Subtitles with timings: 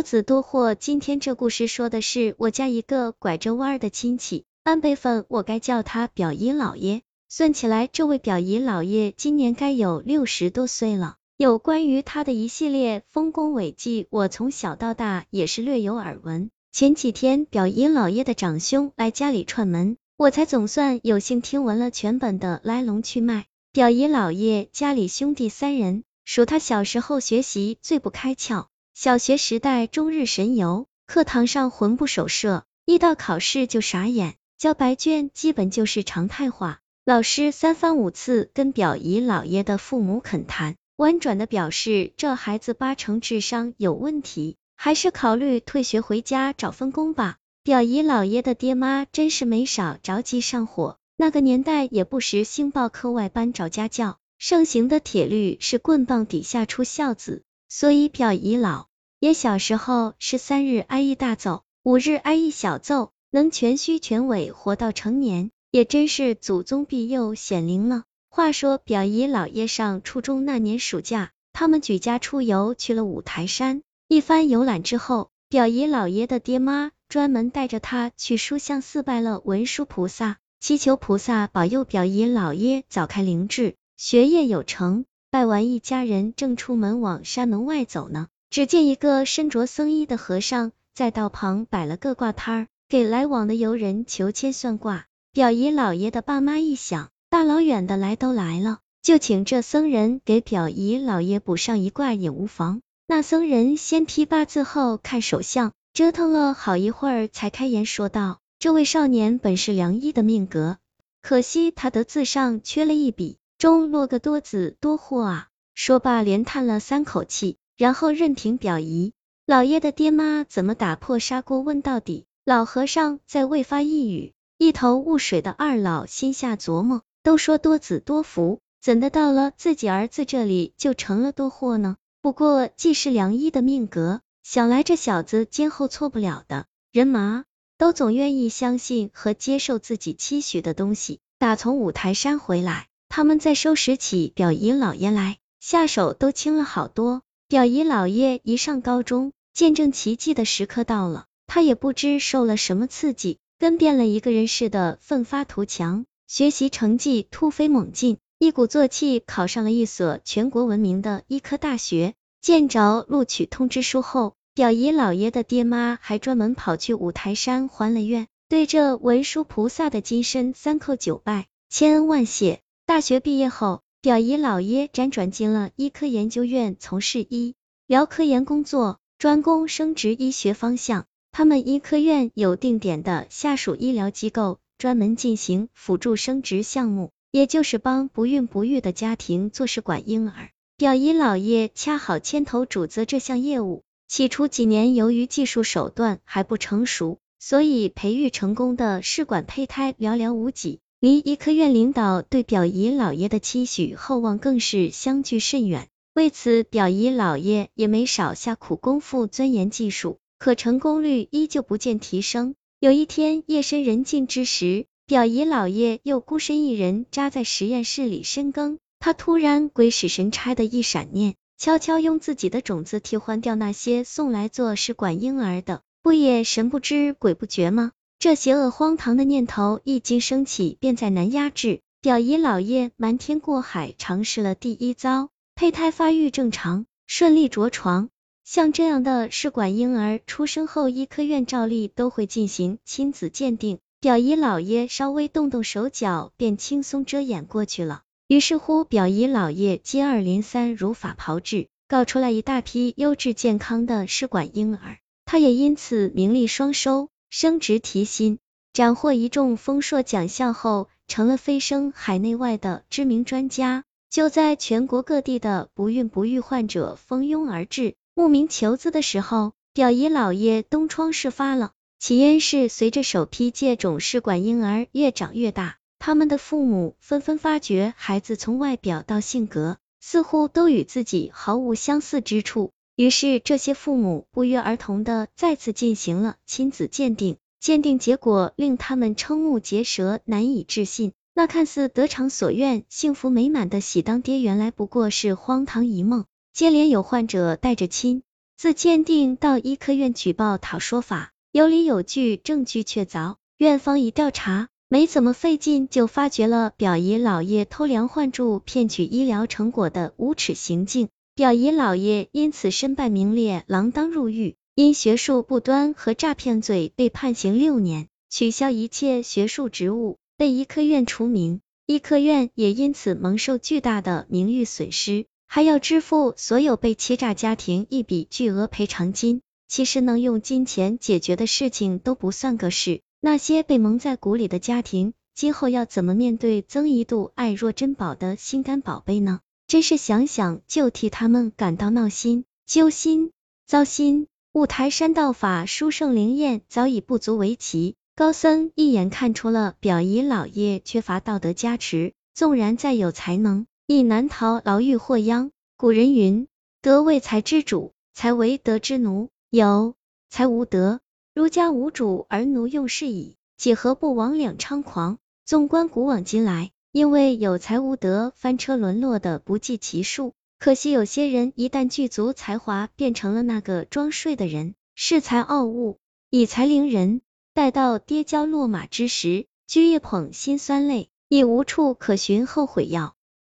[0.00, 0.74] 多子多祸。
[0.74, 7.02] 今天这故事说的是我家一个拐着弯儿的亲戚，按辈分我该叫他表姨老爷。
[7.28, 11.16] 算起来，这位表姨老爷今年该有六十多岁了。
[11.36, 16.48] 有关于他的一系列丰功伟绩，我从小到大也是略有耳闻。
[16.72, 23.44] 前几天表姨老爷的长兄来家里串门，我才总算有幸听闻了全本的来龙去脉。
[23.70, 28.68] 表姨老爷家里兄弟三人，属他小时候学习最不开窍。
[29.02, 36.80] 小学时代终日神游，课堂上魂不守舍，一到考试就傻眼，交白卷基本就是常态化。
[37.06, 47.38] 老师三番五次跟表姨姥爷的父母恳谈，婉转的表示这孩子八成智商有问题，还是考虑退学回家找份工吧。
[47.62, 58.89] 表姨姥爷的爹妈真是没少着急上火，那个年代也不时兴报课外班找家教，盛行的铁律是棍棒底下出孝子，所以表姨老。
[59.20, 68.04] 爷小时候是三日挨一大揍，五日挨一小揍，能全虚全伪活到成年，也真是祖宗庇佑显灵了。
[68.30, 73.82] 话说表姨姥爷上初中那年暑假，他们举家出游去了五台山。
[74.08, 85.04] 一番游览之后，表姨姥爷的爹妈专门带着他去书香寺拜了文殊菩萨，祈求菩萨保佑表姨姥爷早开灵智，学业有成。
[85.30, 88.28] 拜完，一家人正出门往山门外走呢。
[88.50, 95.06] 只见一个身着僧衣的和尚在道旁摆了个卦摊儿，给来往的游人求签算卦。
[95.32, 102.82] 表姨老爷的爸妈一想，大老远的来都来了，就请这僧人给表姨老爷卜上一卦也无妨。
[103.06, 110.78] 那僧人先批八字后看手相，折腾了好一会儿，才开言说道：“这位少年本是良医的命格，
[111.22, 117.56] 可惜他的字上缺了一笔，中落个多子多祸啊。”说罢连叹了三口气。
[117.80, 119.14] 然后任凭表姨
[119.46, 122.26] 老爷的爹妈怎么打破砂锅问到底。
[122.44, 131.96] 老和尚再未发一语，一头雾水的二老心下琢磨：都说多子多福，怎的到了自己儿子这里就成了多祸呢？
[132.20, 136.66] 不过既是良医的命格，想来这小子今后错不了的。
[136.92, 137.46] 人嘛
[137.78, 141.18] 都总愿意相信和接受自己期许的东西。
[141.38, 147.22] 打从五台山回来，他们再收拾起表姨老爷来，下手都轻了好多。
[147.50, 151.24] 表姨姥爷一上高中，见证奇迹的时刻到了。
[151.48, 162.14] 他也不知受了什么刺激，跟变了一个人似的奋发图强，学习成绩突飞猛进，一鼓作气考上了一所全国闻名的医科大学。
[162.40, 172.60] 见着录取通知书后，表姨姥爷的爹妈还专门跑去五台山还了愿，对这文殊菩萨的金身三叩九拜，千恩万谢。
[172.86, 173.82] 大学毕业后。
[174.02, 177.54] 表姨老爷辗转进了医科研究院，从事医
[177.86, 181.04] 疗科研工作，专攻生殖医学方向。
[181.32, 190.48] 他们医科院有定点的下属医疗机构，专门进行辅助生殖项目，也就是帮不孕不育的家庭做试管婴儿。
[190.78, 193.82] 表姨老爷恰好牵头主责这项业务。
[194.08, 200.80] 起初几年，由于技术手段还不成熟，所以培育成功的试管胚胎寥寥无几。
[201.00, 212.54] 离医科院领导对表姨老爷的期许厚望更是相距甚远，为此表姨老爷也没少下苦功夫钻研技术，可成功率依旧不见提升。
[212.80, 227.92] 有一天夜深人静之时，表姨老爷又孤身一人扎在实验室里深耕，他突然鬼使神差的一闪念，悄悄用自己的种子替换掉那些送来做试管婴儿的，不也神不知鬼不觉吗？
[228.20, 231.80] 这邪恶荒唐的念头一经升起，便再难压制。
[232.02, 238.10] 表姨老爷瞒天过海，尝试了第一遭，胚胎发育正常，顺利着床。
[238.44, 243.78] 像这样的试管婴儿出生后，医科院照例都会进行亲子鉴定。
[244.02, 248.02] 表姨老爷稍微动动手脚，便轻松遮掩过去了。
[248.28, 257.08] 于是乎，表姨老爷接二连三如法炮制，搞出来一大批优质健康的试管婴儿，他也因此名利双收。
[257.30, 258.38] 升职提薪，
[258.72, 263.84] 斩获一众丰硕奖项后，成了飞升海内外的知名专家。
[264.10, 271.70] 就在全国各地的不孕不育患者蜂拥而至，慕名求子的时候，表姨姥爷东窗事发了。
[272.00, 282.72] 起因是随着首批借种试管婴儿越长越大，他们的父母纷纷发觉孩子从外表到性格，似乎都与自己毫无相似之处。
[283.00, 291.12] 于是，这些父母不约而同的再次进行了亲子鉴定，鉴定结果令他们瞠目结舌，难以置信。
[291.32, 296.26] 那看似得偿所愿、幸福美满的喜当爹，原来不过是荒唐一梦。
[296.52, 298.22] 接连有患者带着亲
[298.58, 303.36] 自鉴定到医科院举报讨说法，有理有据，证据确凿。
[303.56, 311.08] 院方一调查，没怎么费劲就发觉了表姨姥爷偷梁换柱骗取医疗成果的无耻行径。
[311.40, 321.62] 表姨老爷因此身败名裂，锒铛入狱，因学术不端和诈骗罪被判刑六年，取消一切学术职务，被医科院除名。
[321.86, 329.40] 医科院也因此蒙受巨大的名誉损失，还要支付所有被欺诈家庭一笔巨额赔偿金。
[329.66, 339.40] 其实能用金钱解决的事情都不算个事，那些被蒙在鼓里的家庭，今后要怎么面对曾一度爱若珍宝的心肝宝贝呢？
[339.70, 343.30] 真是想想就替他们感到闹心、揪心、
[343.68, 344.26] 糟心。
[344.52, 355.52] 五台山道法殊胜灵验早已不足为奇，高僧一眼看出了表姨老爷缺乏道德加持，纵然再有才能，亦难逃牢狱祸殃。
[355.76, 356.48] 古人云：
[356.82, 359.28] 德为才之主，才为德之奴。
[359.50, 359.94] 有
[360.30, 360.98] 才无德，
[361.32, 365.18] 儒家无主而奴用是矣，几何不魍魉猖狂？
[365.46, 366.72] 纵观古往今来。
[366.92, 370.34] 因为有才无德，翻车沦落的不计其数。
[370.58, 375.98] 可惜有些人一旦具足才华，变成了那个装睡的人，恃才傲物，
[376.30, 377.22] 以才凌人。
[377.54, 383.14] 待到跌跤落马之时，掬一捧辛酸泪，已无处可寻后悔药。